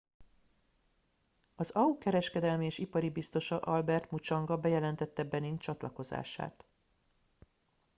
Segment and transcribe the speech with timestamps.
[1.55, 6.65] az au kereskedelmi és ipari biztosa albert muchanga bejelentette benin csatlakozását